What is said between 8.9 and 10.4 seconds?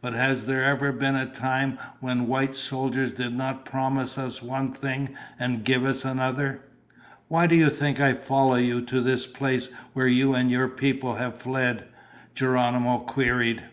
this place where you